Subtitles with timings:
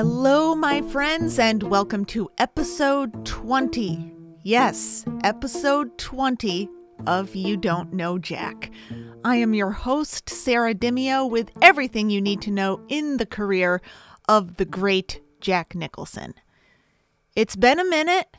[0.00, 4.12] Hello, my friends, and welcome to episode 20.
[4.44, 6.70] Yes, episode 20
[7.08, 8.70] of You Don't Know Jack.
[9.24, 13.82] I am your host, Sarah Dimio, with everything you need to know in the career
[14.28, 16.34] of the great Jack Nicholson.
[17.34, 18.36] It's been a minute.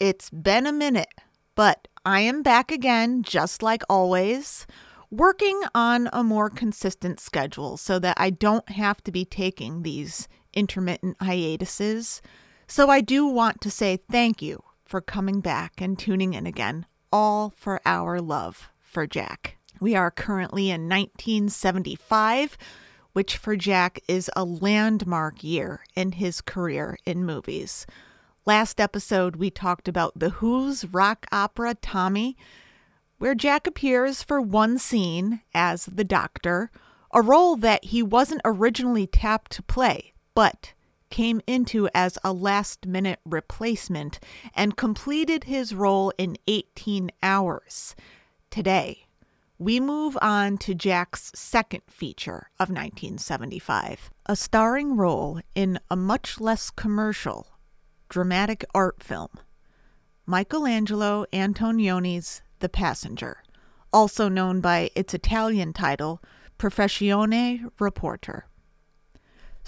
[0.00, 1.14] It's been a minute,
[1.54, 4.66] but I am back again, just like always,
[5.12, 10.26] working on a more consistent schedule so that I don't have to be taking these
[10.58, 12.20] intermittent hiatuses.
[12.66, 16.84] So I do want to say thank you for coming back and tuning in again,
[17.12, 19.56] all for our love for Jack.
[19.78, 22.58] We are currently in 1975,
[23.12, 27.86] which for Jack is a landmark year in his career in movies.
[28.44, 32.36] Last episode, we talked about The Who's rock opera Tommy,
[33.18, 36.72] where Jack appears for one scene as the doctor,
[37.12, 40.72] a role that he wasn't originally tapped to play, but
[41.10, 44.20] came into as a last minute replacement
[44.54, 47.96] and completed his role in 18 hours.
[48.48, 49.08] Today,
[49.58, 56.38] we move on to Jack's second feature of 1975, a starring role in a much
[56.38, 57.48] less commercial,
[58.08, 59.30] dramatic art film,
[60.24, 63.38] Michelangelo Antonioni's The Passenger,
[63.92, 66.22] also known by its Italian title,
[66.60, 68.47] Professione Reporter.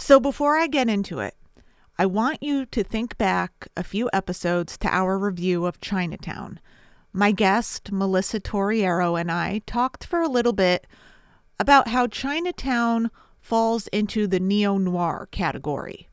[0.01, 1.35] So before I get into it,
[1.99, 6.59] I want you to think back a few episodes to our review of Chinatown.
[7.13, 10.87] My guest, Melissa Torriero, and I talked for a little bit
[11.61, 13.11] about how Chinatown
[13.43, 16.09] falls into the neo noir category.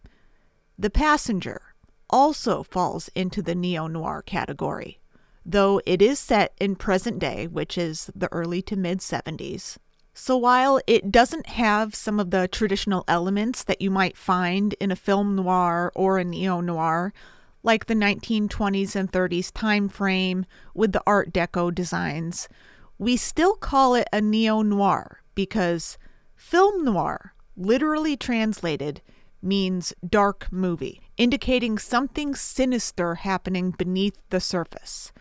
[0.77, 1.61] The Passenger
[2.09, 4.99] also falls into the neo noir category,
[5.45, 9.78] though it is set in present day, which is the early to mid 70s.
[10.19, 14.89] So while it doesn't have some of the traditional elements that you might find in
[14.89, 17.13] a film noir or a neo noir,
[17.61, 22.50] like the 1920s and 30s time frame with the Art Deco designs,
[22.97, 26.00] we still call it a neo noir because
[26.35, 29.03] film noir, literally translated,
[29.44, 35.13] means dark movie, indicating something sinister happening beneath the surface.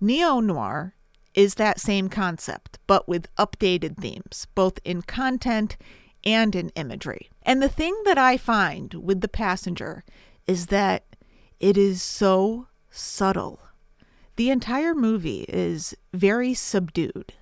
[0.00, 0.94] Neo noir
[1.40, 5.78] is that same concept, but with updated themes, both in content
[6.22, 7.30] and in imagery.
[7.44, 10.04] And the thing that I find with The Passenger
[10.46, 11.02] is that
[11.58, 13.58] it is so subtle.
[14.36, 17.32] The entire movie is very subdued.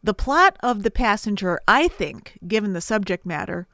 [0.00, 3.66] The plot of The Passenger, I think, given the subject matter,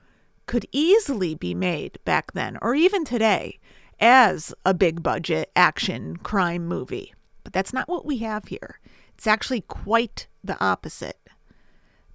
[0.47, 3.59] could easily be made back then, or even today,
[4.00, 7.12] as a big budget action crime movie.
[7.43, 8.81] But that's not what we have here.
[9.15, 11.19] It's actually quite the opposite.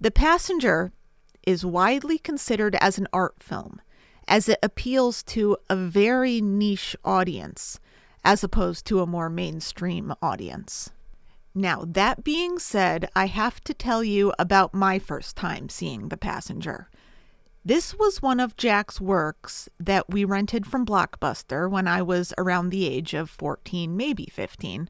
[0.00, 0.92] The Passenger
[1.46, 3.80] is widely considered as an art film,
[4.28, 7.80] as it appeals to a very niche audience,
[8.24, 10.90] as opposed to a more mainstream audience.
[11.54, 16.16] Now, that being said, I have to tell you about my first time seeing The
[16.16, 16.88] Passenger.
[17.64, 22.70] This was one of Jack's works that we rented from Blockbuster when I was around
[22.70, 24.88] the age of 14, maybe 15.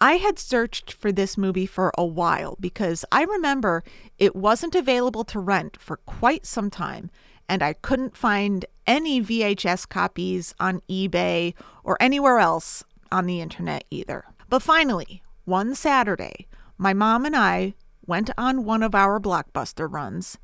[0.00, 3.82] I had searched for this movie for a while because I remember
[4.16, 7.10] it wasn't available to rent for quite some time,
[7.48, 13.84] and I couldn't find any VHS copies on eBay or anywhere else on the internet
[13.90, 14.24] either.
[14.48, 17.74] But finally, one Saturday, my mom and I
[18.06, 20.38] went on one of our blockbuster runs,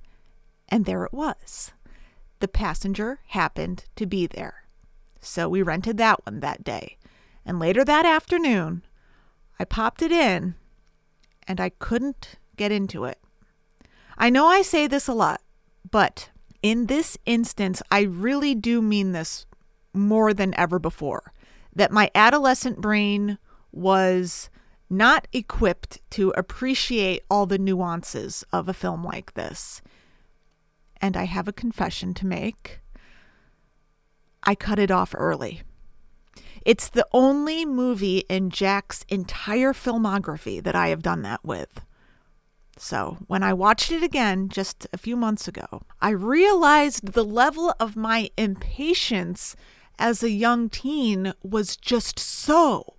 [0.69, 1.73] and there it was.
[2.41, 4.65] The passenger happened to be there.
[5.21, 6.99] So we rented that one that day.
[7.47, 8.83] And later that afternoon,
[9.59, 10.55] I popped it in
[11.47, 13.19] and I couldn't get into it.
[14.17, 15.41] I know I say this a lot,
[15.91, 16.31] but
[16.63, 19.47] in this instance, I really do mean this
[19.93, 21.33] more than ever before.
[21.75, 23.39] That my adolescent brain
[23.73, 24.49] was
[24.89, 29.83] not equipped to appreciate all the nuances of a film like this.
[31.01, 32.81] And I have a confession to make.
[34.45, 35.63] I cut it off early.
[36.65, 41.83] It's the only movie in Jack's entire filmography that I have done that with.
[42.77, 47.75] So, when I watched it again just a few months ago, I realized the level
[47.79, 49.55] of my impatience
[49.99, 52.95] as a young teen was just so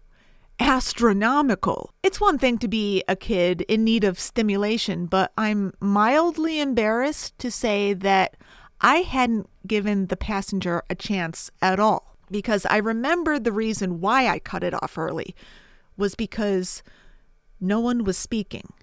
[0.60, 1.92] astronomical.
[2.04, 7.38] It's one thing to be a kid in need of stimulation, but I'm mildly embarrassed
[7.40, 8.38] to say that
[8.80, 14.28] I hadn't given the passenger a chance at all because I remember the reason why
[14.28, 15.34] I cut it off early
[15.96, 16.84] was because
[17.62, 18.74] no one was speaking.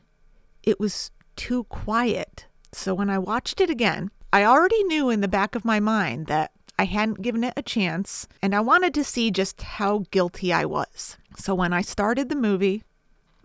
[0.62, 2.46] It was too quiet.
[2.72, 6.28] So when I watched it again, I already knew in the back of my mind
[6.28, 10.50] that I hadn't given it a chance, and I wanted to see just how guilty
[10.50, 11.18] I was.
[11.36, 12.84] So when I started the movie,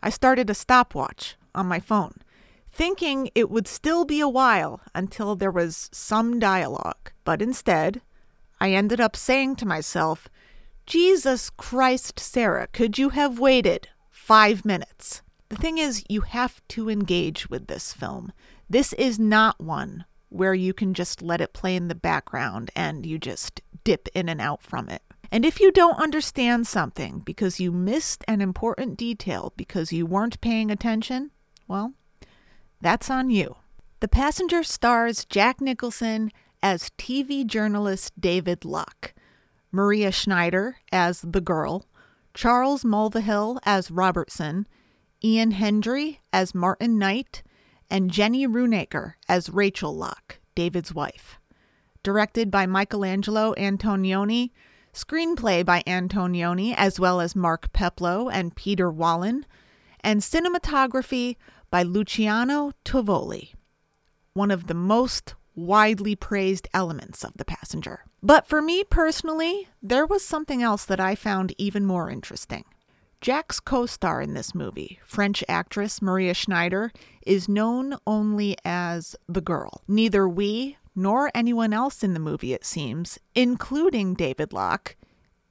[0.01, 2.21] I started a stopwatch on my phone,
[2.71, 7.11] thinking it would still be a while until there was some dialogue.
[7.25, 8.01] But instead,
[8.59, 10.29] I ended up saying to myself,
[10.85, 15.21] Jesus Christ, Sarah, could you have waited five minutes?
[15.49, 18.31] The thing is, you have to engage with this film.
[18.69, 23.05] This is not one where you can just let it play in the background and
[23.05, 25.01] you just dip in and out from it.
[25.31, 30.41] And if you don't understand something because you missed an important detail because you weren't
[30.41, 31.31] paying attention,
[31.67, 31.93] well,
[32.81, 33.55] that's on you.
[33.99, 36.31] The Passenger stars Jack Nicholson
[36.61, 39.13] as TV journalist David Locke,
[39.71, 41.85] Maria Schneider as the girl,
[42.33, 44.67] Charles Mulvihill as Robertson,
[45.23, 47.43] Ian Hendry as Martin Knight,
[47.89, 51.39] and Jenny Runacre as Rachel Locke, David's wife.
[52.03, 54.51] Directed by Michelangelo Antonioni,
[54.93, 59.43] screenplay by Antonioni as well as Mark Peploe and Peter Wollen,
[60.01, 61.35] and cinematography
[61.69, 63.53] by Luciano Tovoli,
[64.33, 68.05] one of the most widely praised elements of The Passenger.
[68.21, 72.63] But for me personally, there was something else that I found even more interesting.
[73.19, 76.91] Jack's co star in this movie, French actress Maria Schneider,
[77.25, 79.81] is known only as the girl.
[79.87, 84.95] Neither we nor anyone else in the movie, it seems, including David Locke,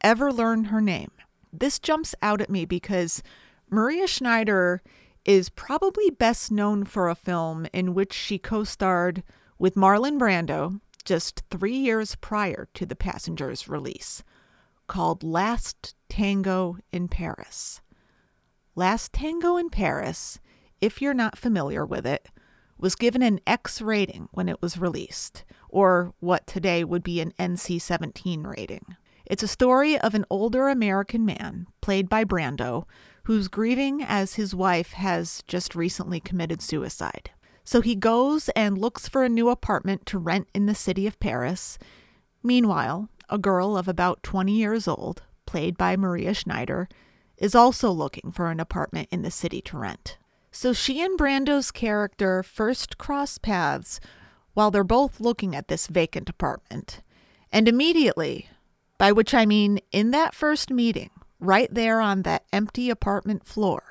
[0.01, 1.11] ever learn her name.
[1.53, 3.23] This jumps out at me because
[3.69, 4.83] Maria Schneider
[5.25, 9.25] is probably best known for a film in which she co starred
[9.59, 14.23] with Marlon Brando just three years prior to The Passenger's release
[14.87, 17.81] called Last Tango in Paris.
[18.75, 20.39] Last Tango in Paris,
[20.81, 22.29] if you're not familiar with it,
[22.79, 27.33] was given an X rating when it was released, or what today would be an
[27.39, 28.85] NC 17 rating.
[29.25, 32.85] It's a story of an older American man, played by Brando,
[33.25, 37.31] who's grieving as his wife has just recently committed suicide.
[37.67, 41.19] So he goes and looks for a new apartment to rent in the city of
[41.19, 41.79] Paris.
[42.41, 46.89] Meanwhile, a girl of about 20 years old, played by Maria Schneider,
[47.37, 50.17] is also looking for an apartment in the city to rent.
[50.53, 53.99] So she and Brando's character first cross paths
[54.55, 57.03] while they're both looking at this vacant apartment.
[57.51, 58.49] And immediately,
[58.97, 61.11] by which I mean in that first meeting,
[61.41, 63.83] right there on that empty apartment floor,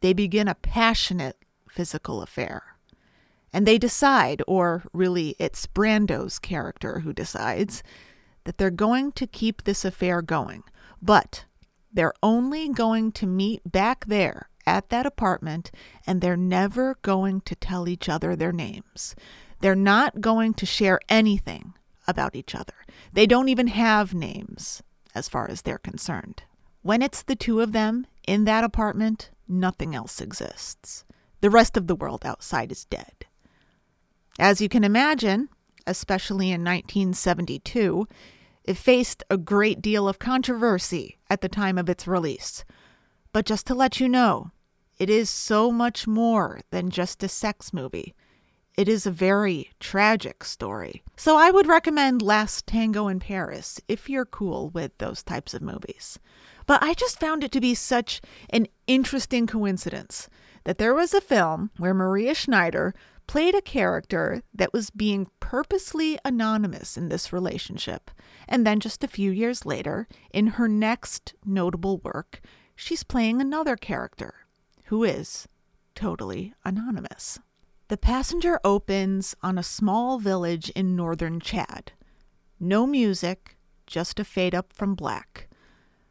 [0.00, 2.69] they begin a passionate physical affair.
[3.52, 7.82] And they decide, or really it's Brando's character who decides,
[8.44, 10.62] that they're going to keep this affair going,
[11.02, 11.44] but
[11.92, 15.70] they're only going to meet back there at that apartment
[16.06, 19.14] and they're never going to tell each other their names.
[19.60, 21.74] They're not going to share anything
[22.06, 22.74] about each other.
[23.12, 24.82] They don't even have names
[25.14, 26.42] as far as they're concerned.
[26.82, 31.04] When it's the two of them in that apartment, nothing else exists.
[31.40, 33.26] The rest of the world outside is dead.
[34.40, 35.50] As you can imagine,
[35.86, 38.08] especially in 1972,
[38.64, 42.64] it faced a great deal of controversy at the time of its release.
[43.34, 44.50] But just to let you know,
[44.98, 48.14] it is so much more than just a sex movie.
[48.78, 51.02] It is a very tragic story.
[51.18, 55.60] So I would recommend Last Tango in Paris if you're cool with those types of
[55.60, 56.18] movies.
[56.64, 60.30] But I just found it to be such an interesting coincidence
[60.64, 62.94] that there was a film where Maria Schneider
[63.30, 68.10] played a character that was being purposely anonymous in this relationship.
[68.48, 72.40] And then just a few years later, in her next notable work,
[72.74, 74.34] she's playing another character
[74.86, 75.46] who is
[75.94, 77.38] totally anonymous.
[77.86, 81.92] The passenger opens on a small village in northern Chad.
[82.58, 83.56] No music,
[83.86, 85.48] just a fade up from black.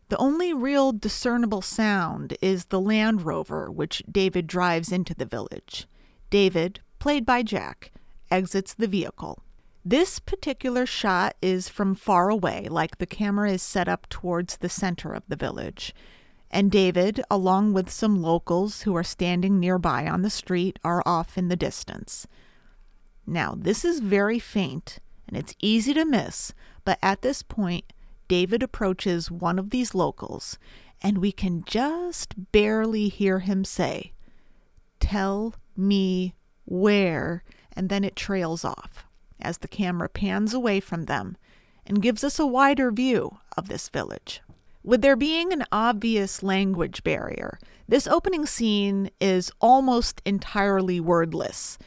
[0.08, 5.86] The only real discernible sound is the Land Rover which David drives into the village.
[6.30, 7.92] David, played by Jack,
[8.30, 9.44] exits the vehicle.
[9.86, 14.70] This particular shot is from far away, like the camera is set up towards the
[14.70, 15.96] center of the village.
[16.52, 21.38] And David, along with some locals who are standing nearby on the street, are off
[21.38, 22.28] in the distance.
[23.26, 26.54] Now, this is very faint and it's easy to miss,
[26.84, 27.94] but at this point,
[28.28, 30.58] David approaches one of these locals
[31.02, 34.12] and we can just barely hear him say,
[35.00, 36.34] Tell me
[36.70, 39.06] where, and then it trails off
[39.42, 41.36] as the camera pans away from them
[41.86, 44.42] and gives us a wider view of this village.
[44.84, 51.78] With there being an obvious language barrier, this opening scene is almost entirely wordless.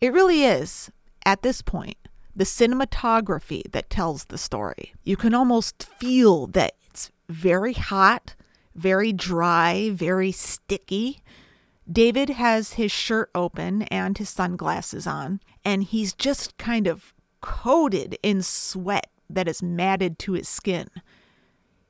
[0.00, 0.90] It really is,
[1.24, 1.96] at this point,
[2.34, 4.94] the cinematography that tells the story.
[5.04, 8.34] You can almost feel that it's very hot,
[8.74, 11.22] very dry, very sticky.
[11.90, 18.18] David has his shirt open and his sunglasses on, and he's just kind of coated
[18.22, 20.88] in sweat that is matted to his skin.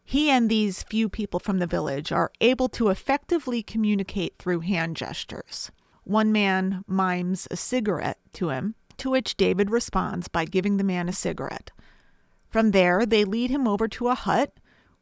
[0.04, 4.96] He and these few people from the village are able to effectively communicate through hand
[4.96, 5.70] gestures.
[6.04, 11.08] One man mimes a cigarette to him, to which David responds by giving the man
[11.08, 11.72] a cigarette.
[12.48, 14.54] From there, they lead him over to a hut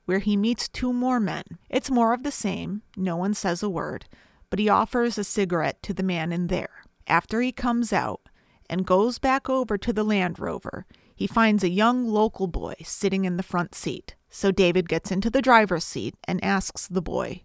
[0.06, 1.44] where he meets two more men.
[1.68, 4.06] It's more of the same, no one says a word,
[4.50, 6.82] but he offers a cigarette to the man in there.
[7.06, 8.20] After he comes out
[8.68, 13.24] and goes back over to the Land Rover, he finds a young local boy sitting
[13.24, 14.14] in the front seat.
[14.28, 17.42] So David gets into the driver's seat and asks the boy,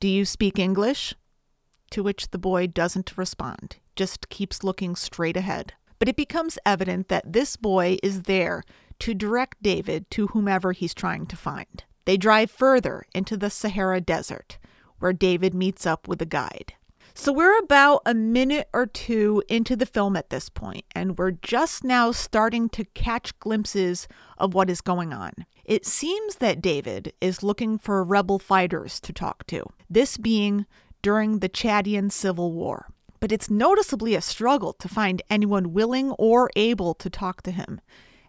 [0.00, 1.14] Do you speak English?
[1.92, 5.74] To which the boy doesn't respond, just keeps looking straight ahead.
[5.98, 8.62] But it becomes evident that this boy is there
[9.00, 11.84] to direct David to whomever he's trying to find.
[12.04, 14.58] They drive further into the Sahara Desert,
[14.98, 16.74] where David meets up with a guide.
[17.14, 21.32] So we're about a minute or two into the film at this point, and we're
[21.32, 24.06] just now starting to catch glimpses
[24.38, 25.32] of what is going on.
[25.64, 30.64] It seems that David is looking for rebel fighters to talk to, this being
[31.02, 32.86] during the Chadian Civil War.
[33.20, 37.80] But it's noticeably a struggle to find anyone willing or able to talk to him.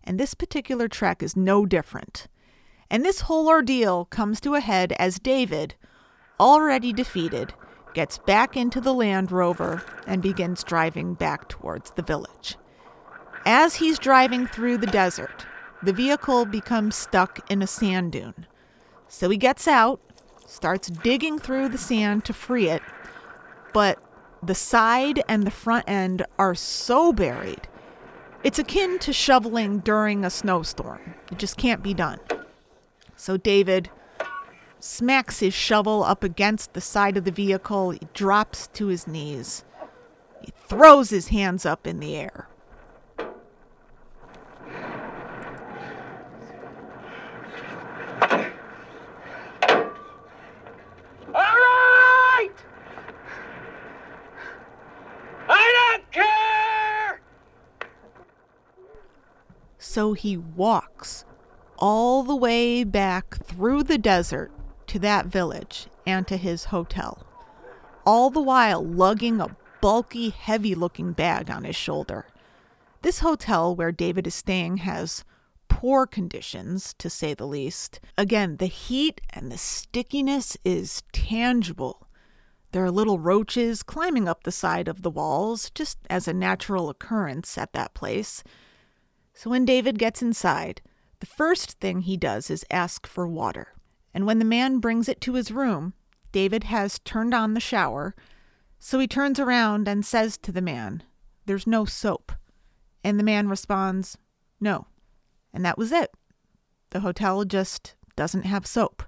[0.03, 2.27] And this particular trek is no different.
[2.89, 5.75] And this whole ordeal comes to a head as David,
[6.39, 7.53] already defeated,
[7.93, 12.58] gets back into the Land Rover and begins driving back towards the village.
[13.46, 15.46] As he's driving through the desert,
[15.81, 18.46] the vehicle becomes stuck in a sand dune.
[19.08, 20.00] So he gets out,
[20.46, 22.81] starts digging through the sand to free it,
[23.74, 23.98] but
[24.43, 27.67] the side and the front end are so buried.
[28.43, 31.15] It's akin to shoveling during a snowstorm.
[31.31, 32.19] It just can't be done.
[33.15, 33.89] So David
[34.79, 37.91] smacks his shovel up against the side of the vehicle.
[37.91, 39.63] He drops to his knees.
[40.41, 42.48] He throws his hands up in the air.
[51.27, 52.50] All right!
[55.48, 57.21] I don't care!
[59.77, 61.25] So he walks
[61.77, 64.51] all the way back through the desert
[64.89, 67.25] to that village and to his hotel,
[68.05, 72.25] all the while lugging a bulky, heavy looking bag on his shoulder.
[73.01, 75.24] This hotel where David is staying has
[75.69, 78.01] poor conditions, to say the least.
[78.17, 82.08] Again, the heat and the stickiness is tangible.
[82.72, 86.89] There are little roaches climbing up the side of the walls, just as a natural
[86.89, 88.43] occurrence at that place.
[89.34, 90.81] So when David gets inside,
[91.19, 93.74] the first thing he does is ask for water.
[94.13, 95.94] And when the man brings it to his room,
[96.32, 98.16] David has turned on the shower.
[98.80, 101.04] So he turns around and says to the man,
[101.46, 102.32] There's no soap.
[103.04, 104.18] And the man responds,
[104.60, 104.88] No.
[105.54, 106.12] And that was it.
[106.92, 109.04] The hotel just doesn't have soap.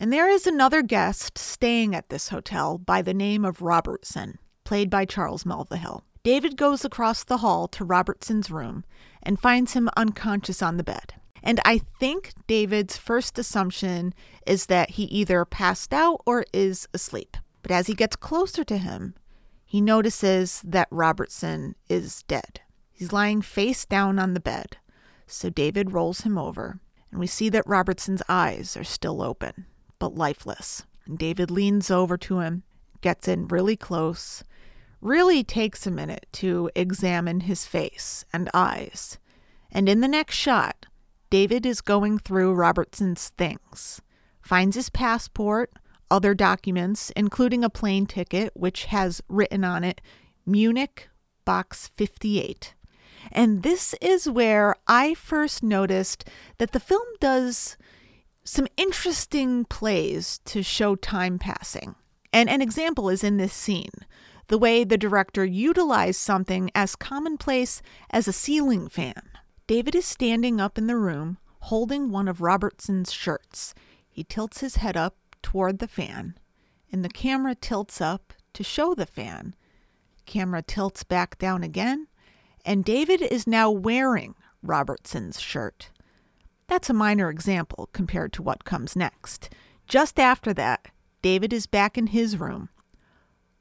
[0.00, 4.90] And there is another guest staying at this hotel by the name of Robertson, played
[4.90, 6.02] by Charles Mulvihill.
[6.22, 8.84] David goes across the hall to Robertson's room
[9.22, 11.14] and finds him unconscious on the bed.
[11.46, 14.14] And I think David's first assumption
[14.46, 17.36] is that he either passed out or is asleep.
[17.60, 19.14] But as he gets closer to him,
[19.66, 22.62] he notices that Robertson is dead.
[22.90, 24.78] He's lying face down on the bed.
[25.26, 29.66] So David rolls him over, and we see that Robertson's eyes are still open,
[29.98, 30.84] but lifeless.
[31.04, 32.62] And David leans over to him,
[33.02, 34.44] gets in really close,
[35.02, 39.18] really takes a minute to examine his face and eyes.
[39.70, 40.86] And in the next shot,
[41.30, 44.00] David is going through Robertson's things,
[44.40, 45.72] finds his passport,
[46.10, 50.00] other documents, including a plane ticket which has written on it
[50.46, 51.08] Munich,
[51.44, 52.74] Box 58.
[53.32, 56.28] And this is where I first noticed
[56.58, 57.76] that the film does
[58.44, 61.94] some interesting plays to show time passing.
[62.32, 63.90] And an example is in this scene
[64.48, 69.22] the way the director utilized something as commonplace as a ceiling fan.
[69.66, 73.74] David is standing up in the room, holding one of Robertson's shirts.
[74.10, 76.36] He tilts his head up toward the fan,
[76.92, 79.54] and the camera tilts up to show the fan.
[80.26, 82.08] Camera tilts back down again,
[82.64, 85.90] and David is now wearing Robertson's shirt.
[86.66, 89.48] That's a minor example compared to what comes next.
[89.86, 90.88] Just after that,
[91.22, 92.68] David is back in his room.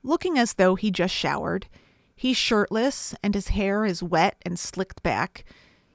[0.04, 1.68] Looking as though he just showered,
[2.14, 5.46] he's shirtless and his hair is wet and slicked back.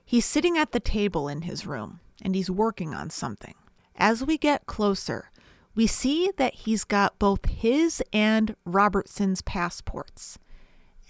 [0.09, 3.55] He's sitting at the table in his room and he's working on something.
[3.95, 5.31] As we get closer,
[5.75, 10.39] we see that he's got both his and Robertson's passports.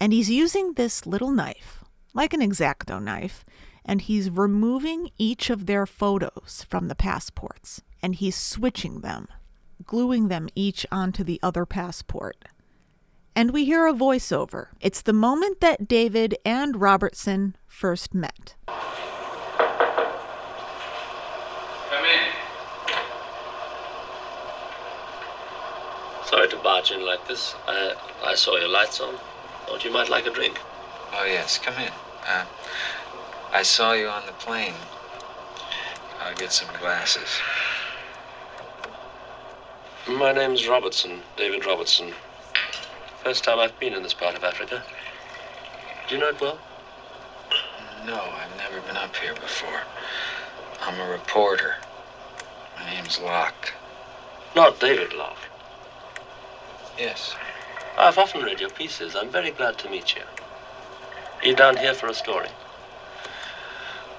[0.01, 1.81] And he's using this little knife,
[2.13, 3.45] like an exacto knife,
[3.85, 9.29] and he's removing each of their photos from the passports and he's switching them,
[9.85, 12.49] gluing them each onto the other passport.
[13.39, 14.67] And we hear a voiceover.
[14.81, 18.55] It's the moment that David and Robertson first met.
[18.67, 18.75] Come
[22.03, 22.33] in.
[26.25, 27.55] Sorry to barge in like this.
[27.65, 29.15] I, I saw your lights on.
[29.67, 30.59] Thought you might like a drink.
[31.13, 31.93] Oh, yes, come in.
[32.27, 32.43] Uh,
[33.53, 34.73] I saw you on the plane.
[36.19, 37.39] I'll get some glasses.
[40.09, 42.13] My name's Robertson, David Robertson.
[43.23, 44.81] First time I've been in this part of Africa.
[46.07, 46.57] Do you know it well?
[48.05, 49.81] No, I've never been up here before.
[50.81, 51.75] I'm a reporter.
[52.77, 53.73] My name's Locke.
[54.55, 55.37] Not David Locke.
[56.97, 57.35] Yes.
[57.97, 59.17] I've often read your pieces.
[59.17, 60.21] I'm very glad to meet you.
[61.41, 62.49] Are you down here for a story?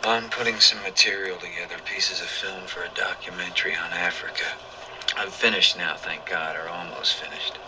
[0.05, 4.45] I'm putting some material together, pieces of film for a documentary on Africa.
[5.17, 7.59] I'm finished now, thank God, or almost finished.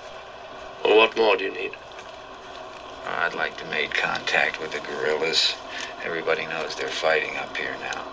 [0.84, 1.72] Well, what more do you need?
[3.04, 5.54] Oh, I'd like to make contact with the guerrillas.
[6.04, 8.04] Everybody knows they're fighting up here now.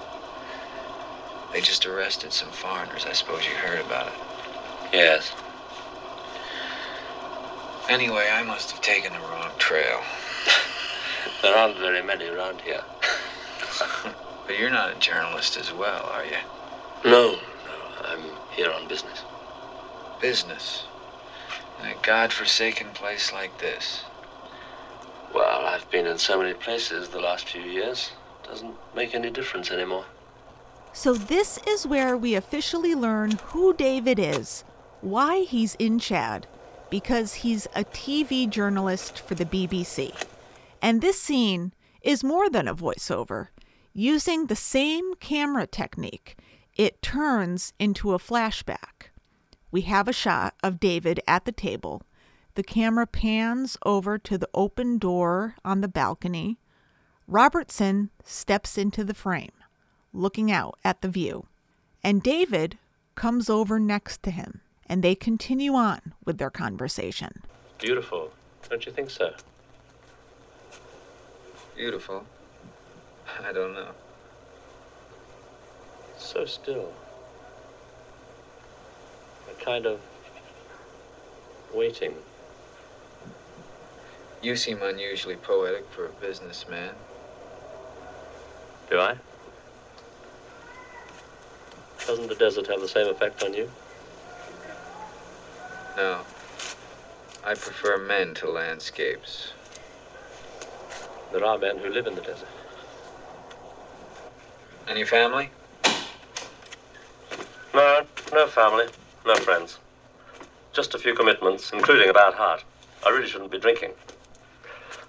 [1.51, 3.05] They just arrested some foreigners.
[3.05, 4.13] I suppose you heard about it.
[4.93, 5.31] Yes.
[7.89, 10.01] Anyway, I must have taken the wrong trail.
[11.41, 12.83] There aren't very many around here.
[14.49, 16.37] But you're not a journalist as well, are you?
[17.05, 17.39] No, no,
[18.03, 19.21] I'm here on business.
[20.19, 20.85] Business.
[21.81, 24.03] In a god-forsaken place like this.
[25.33, 28.11] Well, I've been in so many places the last few years.
[28.43, 30.05] Doesn't make any difference anymore.
[30.91, 34.63] So, this is where we officially learn who David is,
[35.01, 36.47] why he's in Chad,
[36.89, 40.13] because he's a TV journalist for the BBC.
[40.81, 43.49] And this scene is more than a voiceover.
[43.93, 46.37] Using the same camera technique,
[46.75, 49.08] it turns into a flashback.
[49.71, 52.01] We have a shot of David at the table.
[52.55, 56.57] The camera pans over to the open door on the balcony.
[57.27, 59.51] Robertson steps into the frame,
[60.11, 61.45] looking out at the view.
[62.03, 62.77] And David
[63.13, 67.43] comes over next to him, and they continue on with their conversation.
[67.77, 68.31] Beautiful,
[68.69, 69.33] don't you think so?
[71.75, 72.25] Beautiful.
[73.45, 73.91] I don't know.
[76.17, 76.91] So still.
[79.59, 79.99] A kind of
[81.73, 82.13] waiting.
[84.41, 86.93] You seem unusually poetic for a businessman.
[88.89, 89.15] Do I?
[92.05, 93.69] Doesn't the desert have the same effect on you?
[95.97, 96.21] No.
[97.43, 99.53] I prefer men to landscapes.
[101.31, 102.47] There are men who live in the desert.
[104.87, 105.51] Any family?
[107.73, 108.87] No, no family,
[109.25, 109.79] no friends.
[110.73, 112.63] Just a few commitments, including a bad heart.
[113.05, 113.91] I really shouldn't be drinking.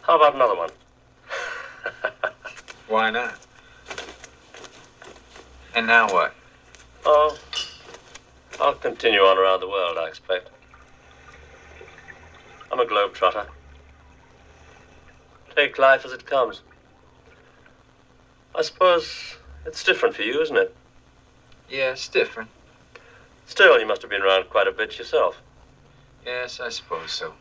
[0.03, 0.71] How about another one?
[2.89, 3.35] Why not?
[5.75, 6.35] And now what?
[7.05, 7.39] Oh,
[8.61, 10.51] I'll continue on around the world, I expect.
[12.73, 13.47] I'm a globetrotter.
[15.55, 16.63] Take life as it comes.
[18.55, 20.75] I suppose it's different for you, isn't it?
[21.69, 22.51] Yeah, it's different.
[23.51, 25.43] Still, you must have been around quite a bit yourself.
[26.25, 27.35] Yes, I suppose so.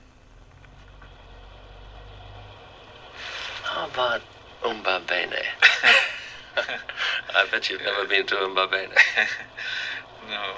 [3.62, 4.22] How about
[4.64, 5.44] Umbabene?
[6.58, 8.90] I bet you've never been to Umbabene.
[10.28, 10.56] no.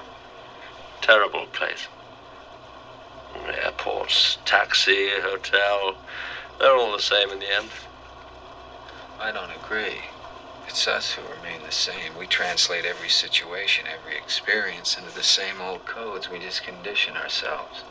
[1.02, 1.86] Terrible place.
[3.62, 5.98] Airports, taxi, hotel,
[6.58, 7.68] they're all the same in the end.
[9.20, 10.00] I don't agree.
[10.68, 12.16] It's us who remain the same.
[12.18, 16.30] We translate every situation, every experience into the same old codes.
[16.30, 17.82] We just condition ourselves.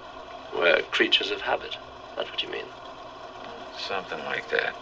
[0.55, 1.77] We're creatures of habit.
[2.15, 2.65] That's what you mean.
[3.77, 4.75] Something like that.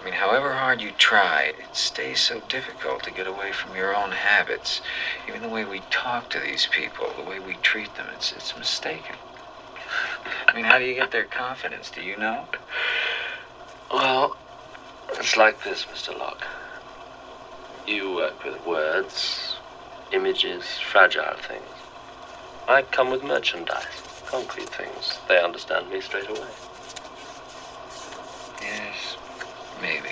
[0.00, 3.94] I mean, however hard you try, it stays so difficult to get away from your
[3.94, 4.80] own habits.
[5.28, 8.56] Even the way we talk to these people, the way we treat them, it's, it's
[8.56, 9.16] mistaken.
[10.46, 11.90] I mean, how do you get their confidence?
[11.90, 12.46] Do you know?
[13.92, 14.36] Well,
[15.10, 16.16] it's like this, Mr.
[16.16, 16.46] Locke.
[17.90, 19.56] You work with words,
[20.12, 21.64] images, fragile things.
[22.68, 25.18] I come with merchandise, concrete things.
[25.26, 26.46] They understand me straight away.
[28.62, 29.16] Yes,
[29.82, 30.10] maybe.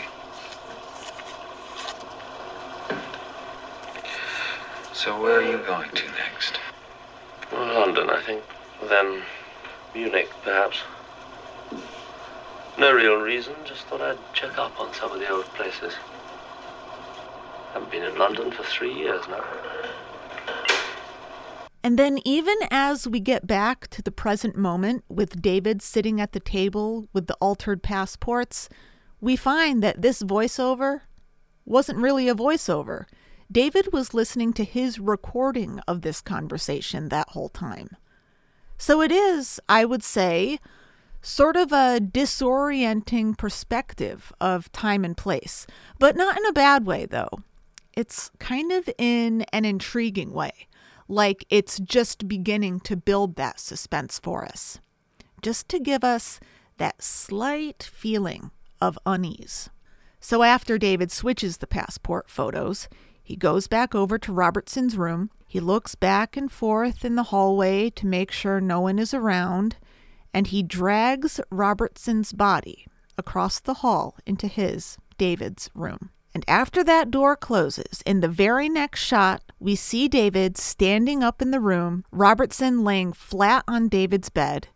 [4.93, 6.59] So where are you going to next?
[7.53, 8.43] Well, London, I think.
[8.89, 9.23] Then
[9.95, 10.79] Munich, perhaps.
[12.77, 15.95] No real reason, just thought I'd check up on some of the old places.
[17.69, 19.45] I haven't been in London for three years now.
[21.85, 26.33] And then, even as we get back to the present moment with David sitting at
[26.33, 28.69] the table with the altered passports,
[29.21, 31.03] we find that this voiceover
[31.65, 33.05] wasn't really a voiceover.
[33.51, 37.91] David was listening to his recording of this conversation that whole time.
[38.77, 40.59] So it is, I would say,
[41.21, 45.67] sort of a disorienting perspective of time and place,
[45.99, 47.31] but not in a bad way, though.
[47.99, 50.69] It's kind of in an intriguing way,
[51.09, 54.79] like it's just beginning to build that suspense for us,
[55.43, 56.39] just to give us
[56.77, 59.69] that slight feeling of unease.
[60.21, 62.87] So after David switches the passport photos,
[63.21, 65.33] he goes back over to Robertson's room.
[65.49, 69.75] He looks back and forth in the hallway to make sure no one is around
[70.33, 76.11] and he drags Robertson's body across the hall into his, David's, room.
[76.39, 81.43] And after that door closes, in the very next shot, we see David standing up
[81.43, 84.69] in the room, Robertson laying flat on David's bed,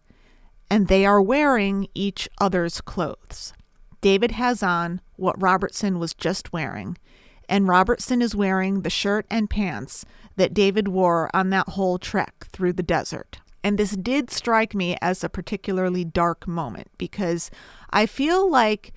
[0.69, 3.53] and they are wearing each other's clothes.
[4.01, 6.99] David has on what Robertson was just wearing,
[7.49, 12.49] and Robertson is wearing the shirt and pants that David wore on that whole trek
[12.51, 13.39] through the desert.
[13.63, 17.53] And this did strike me as a particularly dark moment because
[17.91, 18.93] I feel like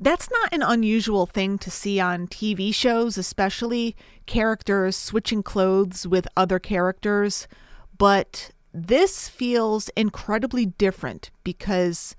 [0.00, 6.26] that's not an unusual thing to see on TV shows, especially characters switching clothes with
[6.36, 7.46] other characters.
[7.98, 12.16] But this feels incredibly different because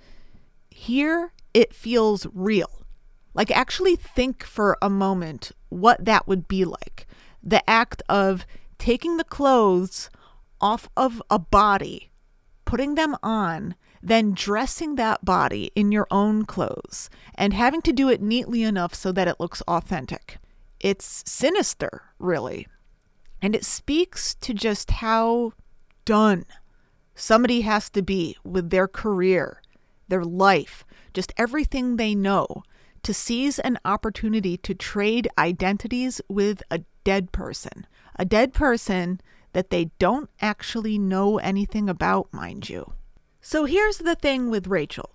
[0.69, 2.85] here it feels real.
[3.33, 7.07] Like, actually think for a moment what that would be like.
[7.41, 8.45] The act of
[8.77, 10.09] taking the clothes
[10.59, 12.11] off of a body,
[12.65, 18.09] putting them on, then dressing that body in your own clothes and having to do
[18.09, 20.37] it neatly enough so that it looks authentic.
[20.79, 22.67] It's sinister, really.
[23.41, 25.53] And it speaks to just how
[26.05, 26.45] done
[27.15, 29.61] somebody has to be with their career,
[30.07, 30.83] their life,
[31.13, 32.63] just everything they know
[33.03, 37.87] to seize an opportunity to trade identities with a dead person.
[38.17, 39.21] A dead person
[39.53, 42.93] that they don't actually know anything about, mind you.
[43.41, 45.09] So here's the thing with Rachel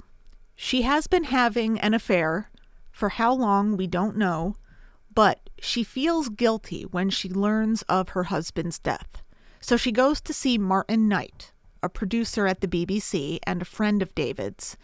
[0.57, 2.51] she has been having an affair
[2.91, 4.57] for how long we don't know,
[5.15, 9.23] but she feels guilty when she learns of her husband's death.
[9.61, 14.03] So she goes to see Martin Knight, a producer at the BBC and a friend
[14.03, 14.77] of David's.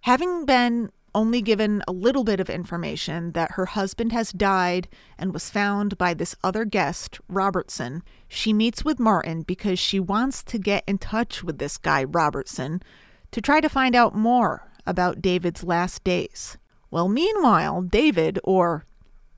[0.00, 5.32] Having been only given a little bit of information that her husband has died and
[5.32, 8.02] was found by this other guest, Robertson.
[8.28, 12.82] She meets with Martin because she wants to get in touch with this guy, Robertson,
[13.30, 16.56] to try to find out more about David's last days.
[16.90, 18.86] Well, meanwhile, David, or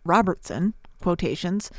[0.05, 1.71] Robertson, quotations,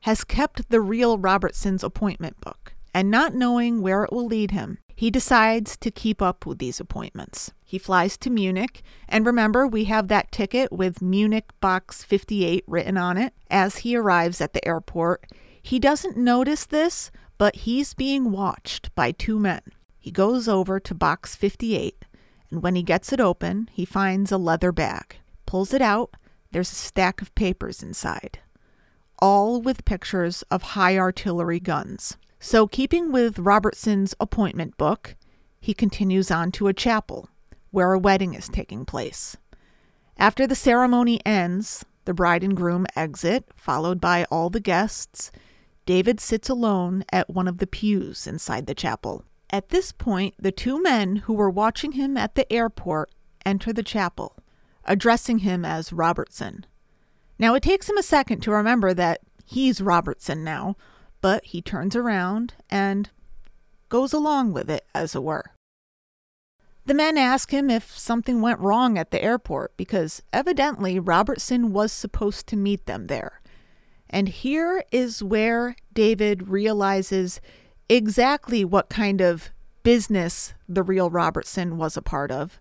[0.00, 4.78] has kept the real Robertson's appointment book, and not knowing where it will lead him,
[4.94, 7.52] he decides to keep up with these appointments.
[7.68, 12.96] He flies to Munich, and remember, we have that ticket with Munich Box 58 written
[12.96, 13.34] on it.
[13.50, 15.26] As he arrives at the airport,
[15.60, 19.60] he doesn't notice this, but he's being watched by two men.
[19.98, 22.06] He goes over to Box 58,
[22.50, 25.16] and when he gets it open, he finds a leather bag.
[25.44, 26.14] Pulls it out,
[26.52, 28.38] there's a stack of papers inside,
[29.18, 32.16] all with pictures of high artillery guns.
[32.40, 35.16] So, keeping with Robertson's appointment book,
[35.60, 37.28] he continues on to a chapel
[37.70, 39.36] where a wedding is taking place.
[40.16, 45.30] After the ceremony ends, the bride and groom exit, followed by all the guests.
[45.86, 49.24] David sits alone at one of the pews inside the chapel.
[49.50, 53.10] At this point, the two men who were watching him at the airport
[53.46, 54.36] enter the chapel,
[54.84, 56.66] addressing him as Robertson.
[57.38, 60.76] Now, it takes him a second to remember that he's Robertson now,
[61.20, 63.10] but he turns around and
[63.88, 65.52] goes along with it, as it were.
[66.88, 71.92] The men ask him if something went wrong at the airport because evidently Robertson was
[71.92, 73.42] supposed to meet them there.
[74.08, 77.42] And here is where David realizes
[77.90, 79.50] exactly what kind of
[79.82, 82.58] business the real Robertson was a part of.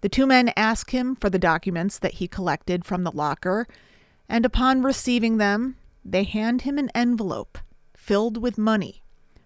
[0.00, 3.68] The two men ask him for the documents that he collected from the locker,
[4.28, 7.56] and upon receiving them, they hand him an envelope
[7.96, 9.04] filled with money.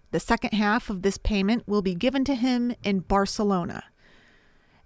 [0.09, 3.83] The second half of this payment will be given to him in Barcelona.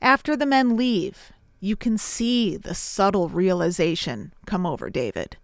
[0.02, 5.38] After the men leave, you can see the subtle realization come over David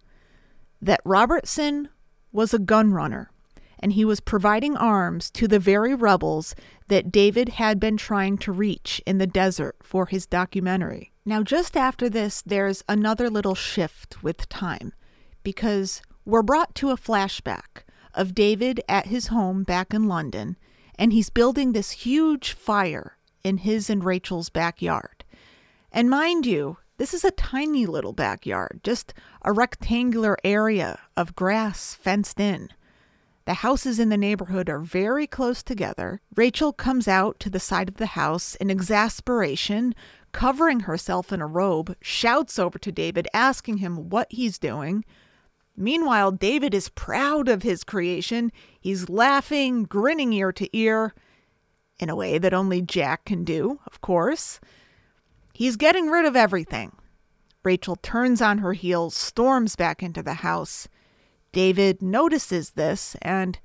[0.80, 1.88] that Robertson
[2.32, 3.30] was a gun runner,
[3.78, 6.54] and he was providing arms to the very rebels
[6.88, 11.12] that David had been trying to reach in the desert for his documentary.
[11.24, 14.92] Now, just after this, there's another little shift with time
[15.42, 20.56] because we're brought to a flashback of David at his home back in London,
[20.98, 23.16] and he's building this huge fire
[23.46, 25.24] in his and Rachel's backyard.
[25.92, 31.94] And mind you, this is a tiny little backyard, just a rectangular area of grass
[31.94, 32.70] fenced in.
[33.44, 36.20] The houses in the neighborhood are very close together.
[36.34, 39.94] Rachel comes out to the side of the house in exasperation,
[40.32, 45.04] covering herself in a robe, shouts over to David, asking him what he's doing.
[45.76, 48.50] Meanwhile, David is proud of his creation.
[48.80, 51.14] He's laughing, grinning ear to ear,
[51.98, 54.60] in a way that only Jack can do, of course.
[55.54, 56.92] He's getting rid of everything.
[57.62, 60.88] Rachel turns on her heels, storms back into the house.
[61.52, 63.58] David notices this and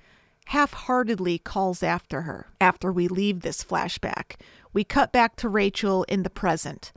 [0.46, 2.48] half heartedly calls after her.
[2.60, 4.38] After we leave this flashback,
[4.74, 6.91] we cut back to Rachel in the present,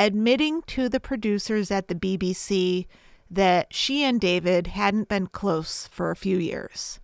[0.00, 2.86] admitting to the producers at the BBC
[3.30, 6.98] that she and David hadn't been close for a few years.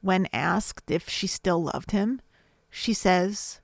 [0.00, 2.20] When asked if she still loved him,
[2.70, 3.60] she says,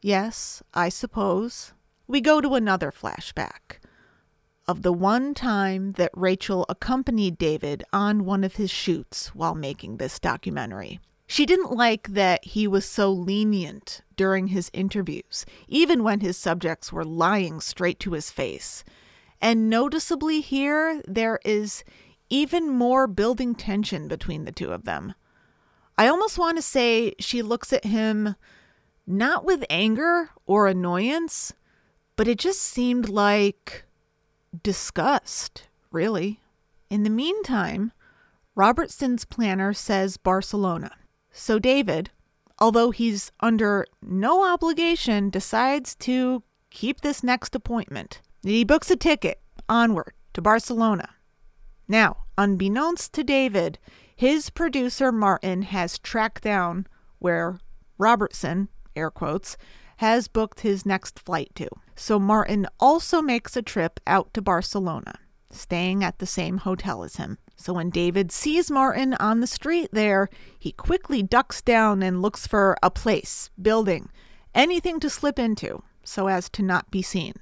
[0.00, 1.72] Yes, I suppose
[2.06, 3.78] we go to another flashback
[4.66, 9.96] of the one time that Rachel accompanied David on one of his shoots while making
[9.96, 11.00] this documentary.
[11.26, 16.92] She didn't like that he was so lenient during his interviews, even when his subjects
[16.92, 18.82] were lying straight to his face.
[19.40, 21.84] And noticeably here, there is
[22.28, 25.14] even more building tension between the two of them.
[25.98, 28.36] I almost want to say she looks at him
[29.06, 31.52] not with anger or annoyance,
[32.16, 33.84] but it just seemed like
[34.62, 36.40] disgust, really.
[36.88, 37.92] In the meantime,
[38.54, 40.92] Robertson's planner says Barcelona.
[41.32, 42.10] So David,
[42.58, 48.20] although he's under no obligation, decides to keep this next appointment.
[48.42, 51.10] He books a ticket onward to Barcelona.
[51.88, 53.78] Now, unbeknownst to David,
[54.20, 56.86] his producer Martin has tracked down
[57.20, 57.58] where
[57.96, 59.56] Robertson, air quotes,
[59.96, 61.66] has booked his next flight to.
[61.96, 65.14] So Martin also makes a trip out to Barcelona,
[65.48, 67.38] staying at the same hotel as him.
[67.56, 70.28] So when David sees Martin on the street there,
[70.58, 74.10] he quickly ducks down and looks for a place, building,
[74.54, 77.36] anything to slip into so as to not be seen.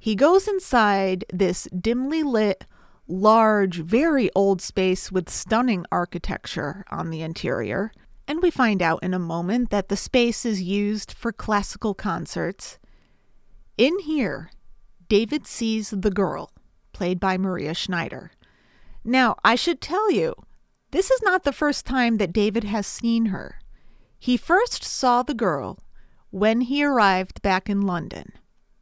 [0.00, 2.64] He goes inside this dimly lit,
[3.08, 7.92] large, very old space with stunning architecture on the interior.
[8.28, 12.78] And we find out in a moment that the space is used for classical concerts.
[13.78, 14.50] In here,
[15.08, 16.50] David sees the girl,
[16.92, 18.32] played by Maria Schneider.
[19.04, 20.34] Now, I should tell you,
[20.90, 23.60] this is not the first time that David has seen her.
[24.18, 25.78] He first saw the girl
[26.30, 28.32] when he arrived back in London.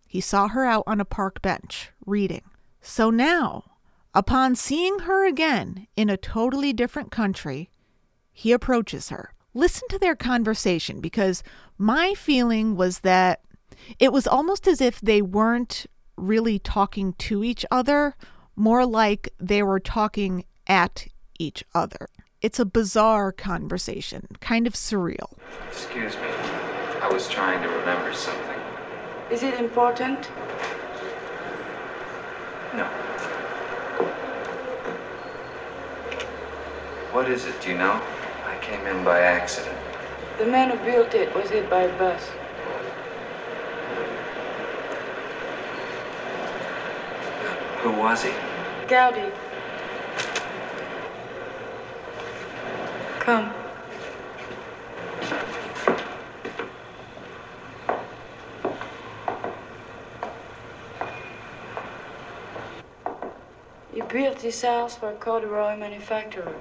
[0.07, 2.43] He saw her out on a park bench, reading.
[2.81, 3.65] So now,
[4.15, 7.71] upon seeing her again in a totally different country,
[8.33, 9.33] he approaches her.
[9.53, 11.43] Listen to their conversation because
[11.79, 13.41] my feeling was that
[13.99, 18.15] it was almost as if they weren't really talking to each other,
[18.57, 21.07] more like they were talking at
[21.39, 22.09] each other.
[22.41, 25.37] It's a bizarre conversation, kind of surreal.
[25.69, 26.29] Excuse me.
[27.01, 28.59] I was trying to remember something.
[29.31, 30.29] Is it important?
[32.75, 33.04] No.
[37.15, 38.03] What is it, do you know?
[38.45, 39.79] I came in by accident.
[40.37, 42.29] The man who built it was hit by a bus.
[47.83, 48.33] Who was he?
[48.89, 49.31] Gaudi.
[53.21, 53.55] Come.
[63.95, 66.57] He built this house for a corduroy manufacturer.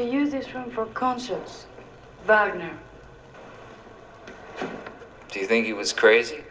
[0.00, 1.66] They use this room for concerts.
[2.26, 2.72] Wagner.
[5.30, 6.42] Do you think he was crazy?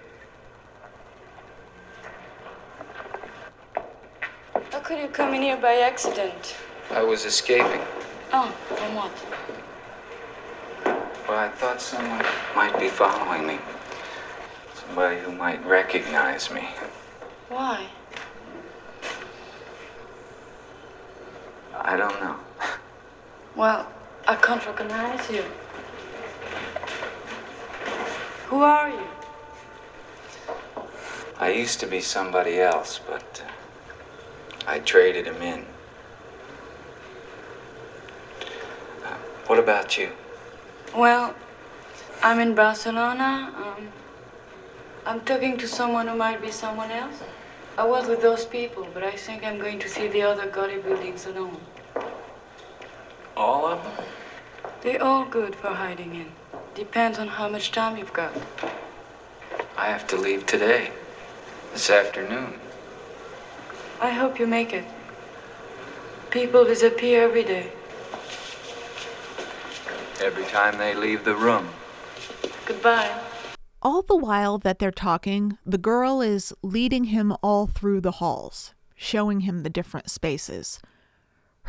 [4.53, 6.57] How could you come in here by accident?
[6.91, 7.81] I was escaping.
[8.31, 9.11] Oh, from what?
[11.27, 12.23] Well, I thought someone
[12.55, 13.57] might be following me.
[14.75, 16.69] Somebody who might recognize me.
[17.47, 17.87] Why?
[21.73, 22.39] I don't know.
[23.59, 23.85] Well,
[24.25, 25.43] I can't recognize you.
[28.47, 29.07] Who are you?
[31.37, 33.51] I used to be somebody else, but uh,
[34.65, 35.65] I traded him in.
[39.03, 39.15] Uh,
[39.47, 40.11] what about you?
[40.95, 41.35] Well,
[42.23, 43.53] I'm in Barcelona.
[43.57, 43.89] Um,
[45.05, 47.21] I'm talking to someone who might be someone else.
[47.77, 50.81] I was with those people, but I think I'm going to see the other Gaudí
[50.81, 51.57] buildings alone.
[53.39, 54.05] All of them?
[54.81, 56.27] They're all good for hiding in.
[56.75, 58.33] Depends on how much time you've got.
[59.77, 60.91] I have to leave today,
[61.71, 62.55] this afternoon.
[64.01, 64.83] I hope you make it.
[66.31, 67.71] People disappear every day.
[70.21, 71.69] Every time they leave the room.
[72.65, 73.09] Goodbye.
[73.81, 78.73] All the while that they're talking, the girl is leading him all through the halls,
[78.95, 80.81] showing him the different spaces.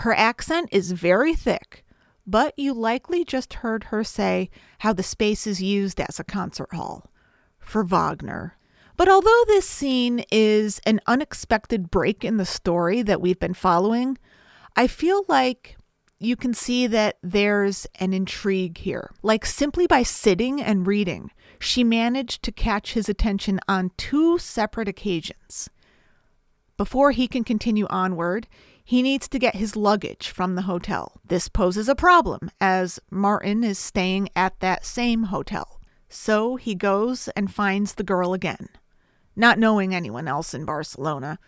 [0.00, 1.84] Her accent is very thick,
[2.26, 6.72] but you likely just heard her say how the space is used as a concert
[6.72, 7.10] hall
[7.58, 8.56] for Wagner.
[8.96, 14.16] But although this scene is an unexpected break in the story that we've been following,
[14.74, 15.76] I feel like
[16.18, 19.10] you can see that there's an intrigue here.
[19.22, 24.88] Like simply by sitting and reading, she managed to catch his attention on two separate
[24.88, 25.68] occasions.
[26.78, 28.48] Before he can continue onward,
[28.90, 31.20] he needs to get his luggage from the hotel.
[31.24, 35.80] This poses a problem as Martin is staying at that same hotel.
[36.08, 38.68] So he goes and finds the girl again,
[39.36, 41.38] not knowing anyone else in Barcelona,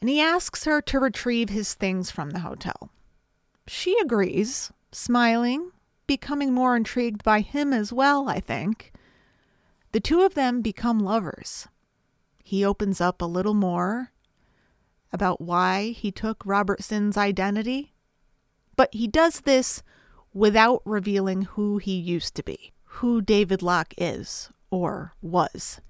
[0.00, 2.88] and he asks her to retrieve his things from the hotel.
[3.66, 5.70] She agrees, smiling,
[6.06, 8.90] becoming more intrigued by him as well, I think.
[9.92, 11.68] The two of them become lovers.
[12.42, 14.13] He opens up a little more
[15.14, 17.94] about why he took Robertson's identity,
[18.76, 19.82] but he does this
[20.34, 25.80] without revealing who he used to be, who David Locke is or was.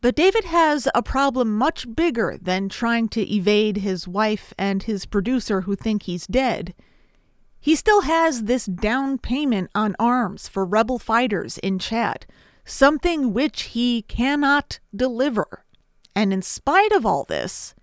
[0.00, 5.04] But David has a problem much bigger than trying to evade his wife and his
[5.04, 6.74] producer who think he's dead.
[7.60, 12.24] He still has this down payment on arms for rebel fighters in Chad,
[12.64, 15.66] something which he cannot deliver.
[16.16, 17.74] And in spite of all this,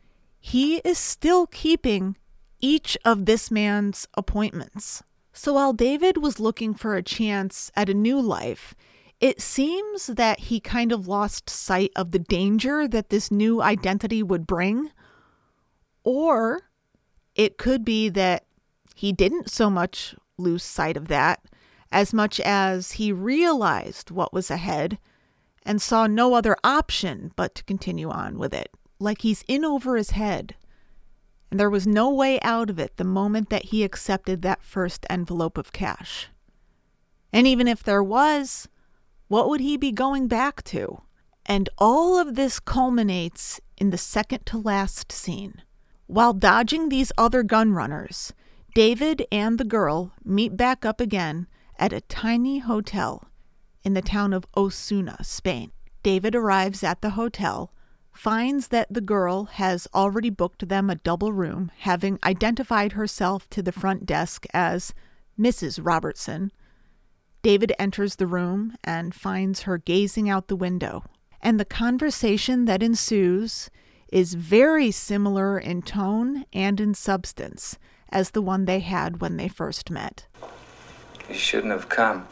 [0.48, 2.16] he is still keeping
[2.62, 5.04] each of this man's appointments.
[5.34, 8.74] So while David was looking for a chance at a new life,
[9.20, 14.24] it seems that he kind of lost sight of the danger that this new identity
[14.24, 14.90] would bring.
[16.06, 16.70] Or
[17.36, 18.46] it could be that
[18.96, 21.42] he didn't so much lose sight of that
[21.92, 24.98] as much as he realized what was ahead
[25.64, 29.96] and saw no other option but to continue on with it, like he's in over
[29.96, 30.56] his head.
[31.50, 35.06] And there was no way out of it the moment that he accepted that first
[35.10, 36.28] envelope of cash.
[37.32, 38.68] And even if there was,
[39.28, 41.02] what would he be going back to?
[41.46, 45.62] And all of this culminates in the second to last scene.
[46.08, 48.34] While dodging these other gun runners,
[48.74, 51.48] David and the girl meet back up again
[51.80, 53.30] at a tiny hotel
[53.84, 55.72] in the town of Osuna, Spain.
[56.04, 57.72] David arrives at the hotel,
[58.18, 63.62] finds that the girl has already booked them a double room, having identified herself to
[63.62, 64.94] the front desk as
[65.40, 65.80] Mrs.
[65.82, 66.52] Robertson,
[67.44, 71.04] David enters the room and finds her gazing out the window.
[71.42, 73.70] And the conversation that ensues
[74.12, 77.78] is very similar in tone and in substance
[78.10, 80.26] as the one they had when they first met.
[81.30, 82.28] You shouldn't have come.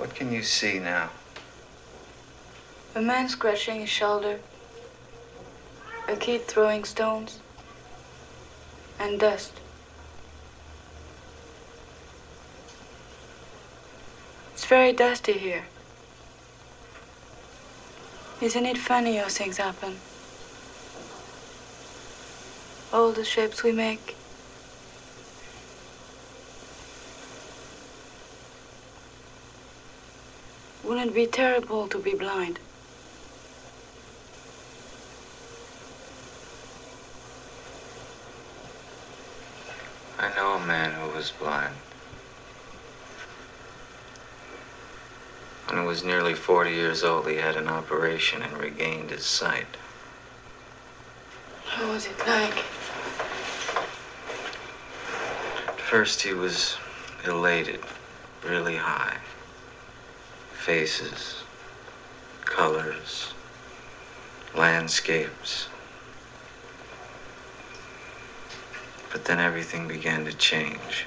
[0.00, 1.10] What can you see now?
[2.94, 4.38] A man scratching his shoulder.
[6.08, 7.40] A kid throwing stones.
[8.98, 9.52] And dust.
[14.54, 15.64] It's very dusty here.
[18.40, 19.96] Isn't it funny how things happen?
[22.94, 24.16] All the shapes we make.
[30.90, 32.58] Wouldn't it be terrible to be blind?
[40.18, 41.76] I know a man who was blind.
[45.68, 49.76] When he was nearly 40 years old, he had an operation and regained his sight.
[51.76, 52.64] What was it like?
[55.68, 56.78] At first, he was
[57.24, 57.78] elated,
[58.42, 59.18] really high.
[60.60, 61.42] Faces,
[62.44, 63.32] colors,
[64.54, 65.68] landscapes.
[69.10, 71.06] But then everything began to change.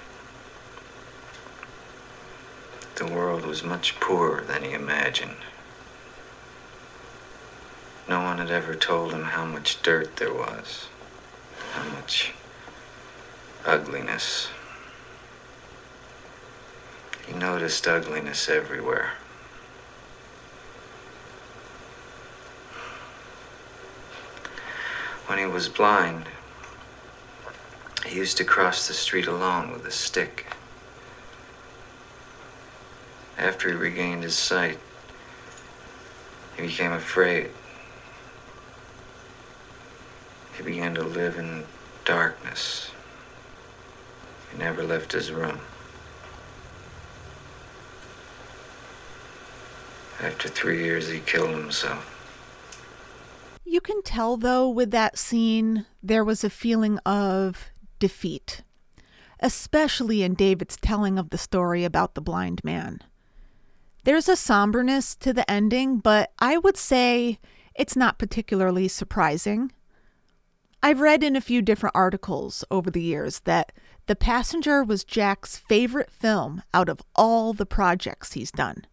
[2.96, 5.38] The world was much poorer than he imagined.
[8.10, 10.88] No one had ever told him how much dirt there was,
[11.74, 12.34] how much
[13.66, 14.50] ugliness.
[17.28, 19.12] He noticed ugliness everywhere.
[25.34, 26.30] When he was blind,
[28.06, 30.46] he used to cross the street alone with a stick.
[33.36, 34.78] After he regained his sight,
[36.56, 37.50] he became afraid.
[40.56, 41.64] He began to live in
[42.06, 42.92] darkness.
[44.52, 45.62] He never left his room.
[50.22, 52.13] After three years, he killed himself.
[53.74, 58.62] You can tell, though, with that scene, there was a feeling of defeat,
[59.40, 63.00] especially in David's telling of the story about the blind man.
[64.04, 67.40] There's a somberness to the ending, but I would say
[67.74, 69.72] it's not particularly surprising.
[70.84, 73.72] I've read in a few different articles over the years that
[74.06, 78.86] The Passenger was Jack's favorite film out of all the projects he's done.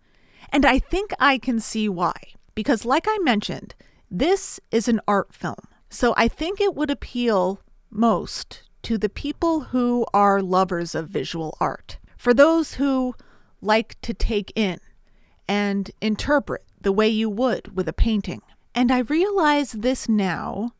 [0.48, 2.14] And I think I can see why.
[2.54, 3.74] Because, like I mentioned,
[4.10, 5.68] this is an art film.
[5.88, 11.56] So I think it would appeal most to the people who are lovers of visual
[11.60, 11.98] art.
[12.16, 13.14] For those who
[13.60, 14.78] like to take in
[15.48, 18.42] and interpret the way you would with a painting.
[18.74, 20.74] And I realize this now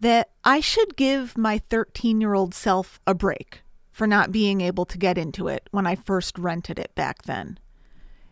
[0.00, 4.84] that I should give my 13 year old self a break for not being able
[4.86, 7.58] to get into it when I first rented it back then.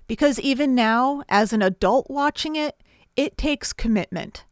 [0.06, 2.82] Because even now, as an adult watching it,
[3.20, 4.46] it takes commitment.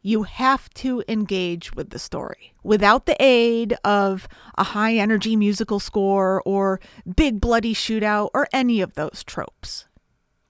[0.00, 5.80] You have to engage with the story without the aid of a high energy musical
[5.80, 6.78] score or
[7.16, 9.86] big bloody shootout or any of those tropes.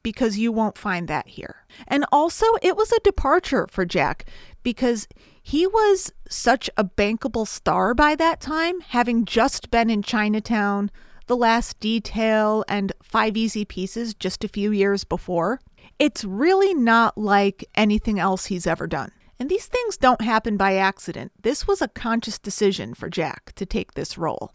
[0.02, 1.64] Because you won't find that here.
[1.88, 4.26] And also, it was a departure for Jack
[4.62, 5.08] because
[5.42, 10.90] he was such a bankable star by that time, having just been in Chinatown,
[11.28, 15.60] The Last Detail, and Five Easy Pieces just a few years before.
[15.98, 19.12] It's really not like anything else he's ever done.
[19.38, 21.32] And these things don't happen by accident.
[21.42, 24.52] This was a conscious decision for Jack to take this role.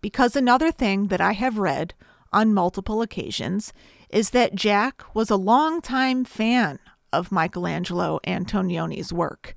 [0.00, 1.94] Because another thing that I have read
[2.32, 3.72] on multiple occasions
[4.08, 6.78] is that Jack was a longtime fan
[7.12, 9.54] of Michelangelo Antonioni's work.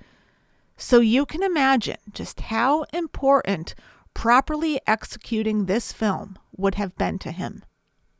[0.77, 3.75] So you can imagine just how important
[4.13, 7.63] properly executing this film would have been to him.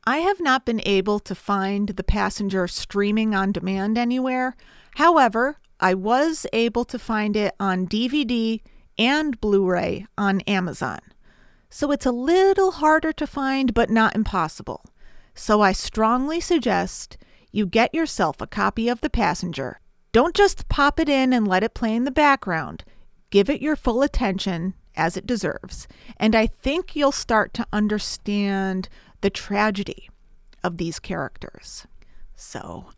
[0.06, 4.56] I have not been able to find The Passenger streaming on demand anywhere.
[4.96, 8.60] However, I was able to find it on DVD
[8.98, 11.00] and Blu ray on Amazon.
[11.70, 14.84] So it's a little harder to find, but not impossible.
[15.34, 17.16] So I strongly suggest
[17.50, 19.80] you get yourself a copy of The Passenger
[20.14, 22.84] don't just pop it in and let it play in the background.
[23.30, 25.88] Give it your full attention as it deserves.
[26.16, 28.88] And I think you'll start to understand
[29.24, 30.10] the tragedy
[30.62, 31.86] of these characters.
[32.36, 32.90] So,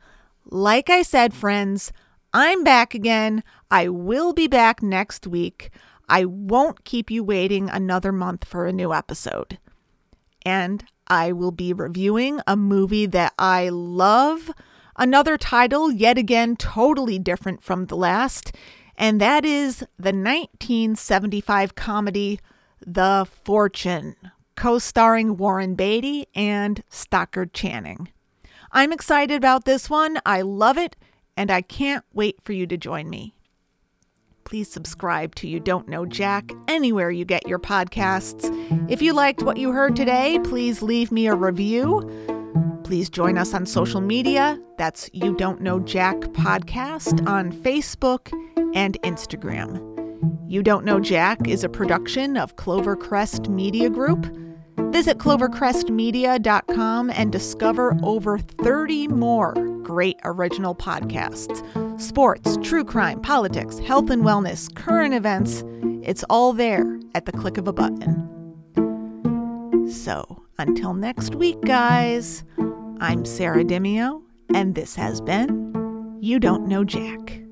[0.45, 1.93] like I said, friends,
[2.35, 3.45] I'm back again.
[3.70, 5.70] I will be back next week.
[6.09, 9.59] I won't keep you waiting another month for a new episode.
[10.45, 14.51] And I will be reviewing a movie that I love
[14.99, 18.53] Another title, yet again totally different from the last,
[18.97, 22.41] and that is the 1975 comedy
[22.81, 24.16] The Fortune,
[24.57, 28.09] co starring Warren Beatty and Stockard Channing.
[28.72, 30.18] I'm excited about this one.
[30.26, 30.96] I love it,
[31.36, 33.34] and I can't wait for you to join me.
[34.44, 38.48] Please subscribe to You Don't Know Jack anywhere you get your podcasts.
[38.90, 42.80] If you liked what you heard today, please leave me a review.
[42.84, 44.61] Please join us on social media.
[44.78, 48.32] That's You Don't Know Jack podcast on Facebook
[48.74, 49.82] and Instagram.
[50.48, 54.32] You Don't Know Jack is a production of Clovercrest Media Group.
[54.77, 61.62] Visit clovercrestmedia.com and discover over 30 more great original podcasts
[62.01, 65.64] sports, true crime, politics, health and wellness, current events.
[66.03, 68.22] It's all there at the click of a button.
[69.91, 72.45] So, until next week, guys.
[72.99, 74.22] I'm Sarah Demio,
[74.55, 77.45] and this has been You Don't Know Jack.